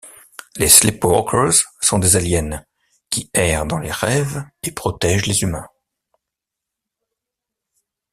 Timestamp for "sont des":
1.79-2.15